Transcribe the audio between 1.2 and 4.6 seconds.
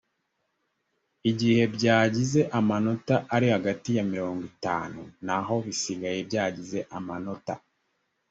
igihe byagize amanota ari hagati ya mirongo